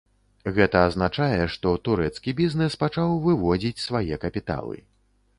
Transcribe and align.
Гэта 0.53 0.77
азначае, 0.85 1.41
што 1.55 1.73
турэцкі 1.87 2.33
бізнэс 2.39 2.77
пачаў 2.83 3.13
выводзіць 3.27 3.83
свае 3.83 4.15
капіталы. 4.25 4.81